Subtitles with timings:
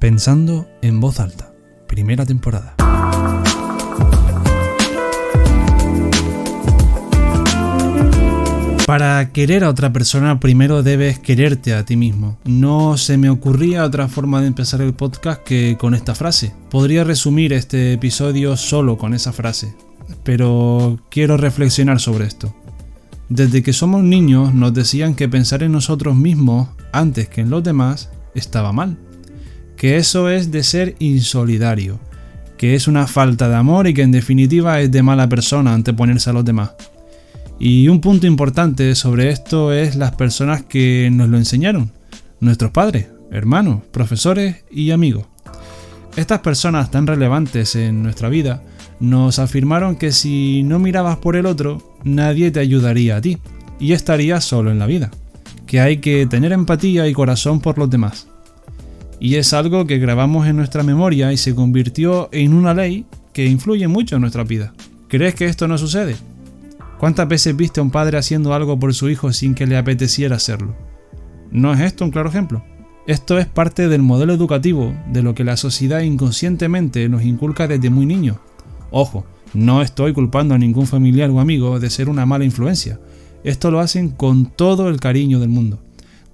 [0.00, 1.52] Pensando en voz alta,
[1.86, 2.74] primera temporada.
[8.86, 12.38] Para querer a otra persona primero debes quererte a ti mismo.
[12.46, 16.54] No se me ocurría otra forma de empezar el podcast que con esta frase.
[16.70, 19.74] Podría resumir este episodio solo con esa frase,
[20.24, 22.54] pero quiero reflexionar sobre esto.
[23.28, 27.62] Desde que somos niños nos decían que pensar en nosotros mismos antes que en los
[27.62, 28.96] demás estaba mal,
[29.80, 31.98] que eso es de ser insolidario,
[32.58, 36.28] que es una falta de amor y que en definitiva es de mala persona anteponerse
[36.28, 36.72] a los demás.
[37.58, 41.92] Y un punto importante sobre esto es las personas que nos lo enseñaron,
[42.40, 45.24] nuestros padres, hermanos, profesores y amigos.
[46.14, 48.62] Estas personas tan relevantes en nuestra vida
[49.00, 53.38] nos afirmaron que si no mirabas por el otro, nadie te ayudaría a ti
[53.78, 55.10] y estarías solo en la vida,
[55.66, 58.29] que hay que tener empatía y corazón por los demás.
[59.20, 63.04] Y es algo que grabamos en nuestra memoria y se convirtió en una ley
[63.34, 64.72] que influye mucho en nuestra vida.
[65.08, 66.16] ¿Crees que esto no sucede?
[66.98, 70.36] ¿Cuántas veces viste a un padre haciendo algo por su hijo sin que le apeteciera
[70.36, 70.74] hacerlo?
[71.50, 72.64] ¿No es esto un claro ejemplo?
[73.06, 77.90] Esto es parte del modelo educativo de lo que la sociedad inconscientemente nos inculca desde
[77.90, 78.38] muy niños.
[78.90, 83.00] Ojo, no estoy culpando a ningún familiar o amigo de ser una mala influencia.
[83.42, 85.82] Esto lo hacen con todo el cariño del mundo.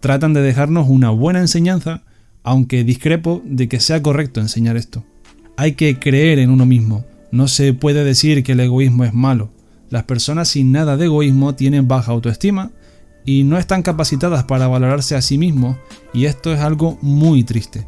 [0.00, 2.02] Tratan de dejarnos una buena enseñanza,
[2.46, 5.02] aunque discrepo de que sea correcto enseñar esto.
[5.56, 7.04] Hay que creer en uno mismo.
[7.32, 9.50] No se puede decir que el egoísmo es malo.
[9.90, 12.70] Las personas sin nada de egoísmo tienen baja autoestima
[13.24, 15.76] y no están capacitadas para valorarse a sí mismos
[16.14, 17.84] y esto es algo muy triste.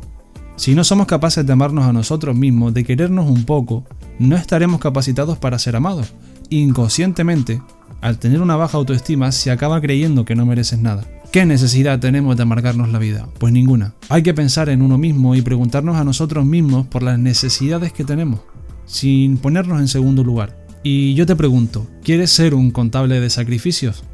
[0.57, 3.85] Si no somos capaces de amarnos a nosotros mismos, de querernos un poco,
[4.19, 6.15] no estaremos capacitados para ser amados.
[6.51, 7.63] Inconscientemente,
[8.01, 11.05] al tener una baja autoestima, se acaba creyendo que no mereces nada.
[11.31, 13.29] ¿Qué necesidad tenemos de amargarnos la vida?
[13.39, 13.93] Pues ninguna.
[14.09, 18.03] Hay que pensar en uno mismo y preguntarnos a nosotros mismos por las necesidades que
[18.03, 18.41] tenemos,
[18.87, 20.57] sin ponernos en segundo lugar.
[20.83, 24.05] Y yo te pregunto, ¿quieres ser un contable de sacrificios?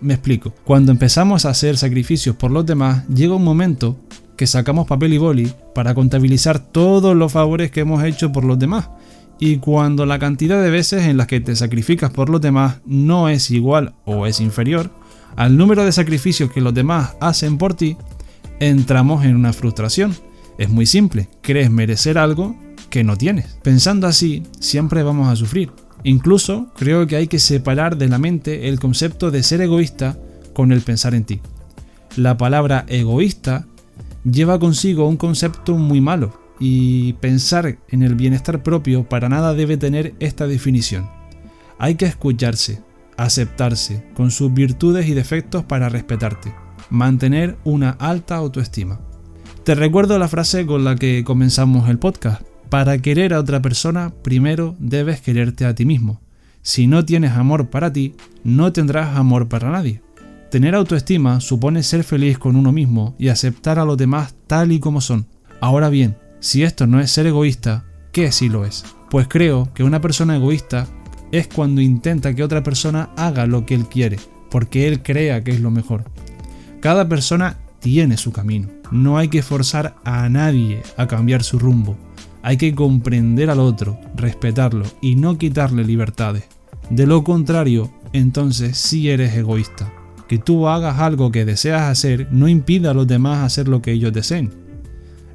[0.00, 0.54] Me explico.
[0.62, 3.98] Cuando empezamos a hacer sacrificios por los demás, llega un momento
[4.36, 8.60] que sacamos papel y boli para contabilizar todos los favores que hemos hecho por los
[8.60, 8.90] demás.
[9.40, 13.28] Y cuando la cantidad de veces en las que te sacrificas por los demás no
[13.28, 14.99] es igual o es inferior
[15.40, 17.96] al número de sacrificios que los demás hacen por ti,
[18.58, 20.14] entramos en una frustración.
[20.58, 22.54] Es muy simple, crees merecer algo
[22.90, 23.56] que no tienes.
[23.62, 25.72] Pensando así, siempre vamos a sufrir.
[26.04, 30.18] Incluso creo que hay que separar de la mente el concepto de ser egoísta
[30.52, 31.40] con el pensar en ti.
[32.16, 33.66] La palabra egoísta
[34.30, 39.78] lleva consigo un concepto muy malo y pensar en el bienestar propio para nada debe
[39.78, 41.08] tener esta definición.
[41.78, 42.82] Hay que escucharse,
[43.24, 46.54] aceptarse, con sus virtudes y defectos para respetarte,
[46.88, 49.00] mantener una alta autoestima.
[49.64, 52.42] Te recuerdo la frase con la que comenzamos el podcast.
[52.70, 56.20] Para querer a otra persona, primero debes quererte a ti mismo.
[56.62, 60.02] Si no tienes amor para ti, no tendrás amor para nadie.
[60.50, 64.80] Tener autoestima supone ser feliz con uno mismo y aceptar a los demás tal y
[64.80, 65.26] como son.
[65.60, 68.84] Ahora bien, si esto no es ser egoísta, ¿qué sí lo es?
[69.10, 70.86] Pues creo que una persona egoísta
[71.32, 74.18] es cuando intenta que otra persona haga lo que él quiere,
[74.50, 76.04] porque él crea que es lo mejor.
[76.80, 78.68] Cada persona tiene su camino.
[78.90, 81.96] No hay que forzar a nadie a cambiar su rumbo.
[82.42, 86.44] Hay que comprender al otro, respetarlo y no quitarle libertades.
[86.88, 89.92] De lo contrario, entonces sí eres egoísta.
[90.26, 93.92] Que tú hagas algo que deseas hacer no impide a los demás hacer lo que
[93.92, 94.50] ellos deseen.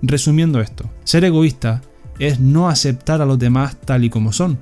[0.01, 1.81] Resumiendo esto, ser egoísta
[2.19, 4.57] es no aceptar a los demás tal y como son.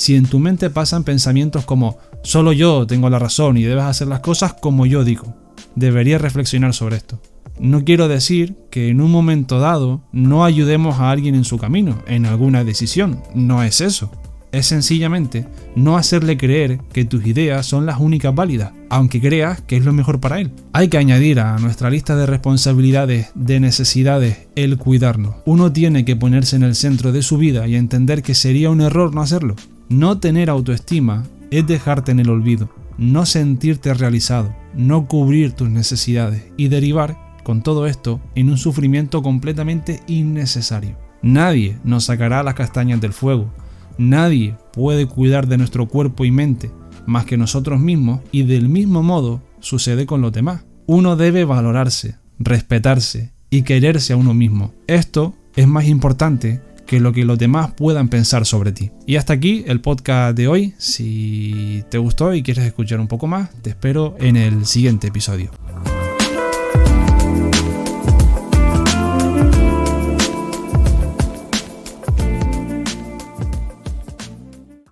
[0.00, 4.08] Si en tu mente pasan pensamientos como solo yo tengo la razón y debes hacer
[4.08, 5.36] las cosas como yo digo,
[5.74, 7.20] deberías reflexionar sobre esto.
[7.58, 11.98] No quiero decir que en un momento dado no ayudemos a alguien en su camino,
[12.06, 14.10] en alguna decisión, no es eso.
[14.52, 15.46] Es sencillamente
[15.76, 19.92] no hacerle creer que tus ideas son las únicas válidas, aunque creas que es lo
[19.92, 20.50] mejor para él.
[20.72, 25.34] Hay que añadir a nuestra lista de responsabilidades, de necesidades, el cuidarnos.
[25.44, 28.80] Uno tiene que ponerse en el centro de su vida y entender que sería un
[28.80, 29.56] error no hacerlo.
[29.90, 36.44] No tener autoestima es dejarte en el olvido, no sentirte realizado, no cubrir tus necesidades
[36.56, 40.96] y derivar con todo esto en un sufrimiento completamente innecesario.
[41.22, 43.52] Nadie nos sacará las castañas del fuego,
[43.98, 46.70] nadie puede cuidar de nuestro cuerpo y mente
[47.06, 50.62] más que nosotros mismos y del mismo modo sucede con los demás.
[50.86, 54.72] Uno debe valorarse, respetarse y quererse a uno mismo.
[54.86, 56.60] Esto es más importante
[56.90, 58.90] que lo que los demás puedan pensar sobre ti.
[59.06, 60.74] Y hasta aquí el podcast de hoy.
[60.76, 65.52] Si te gustó y quieres escuchar un poco más, te espero en el siguiente episodio.